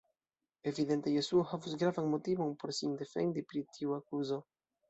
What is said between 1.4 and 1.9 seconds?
havus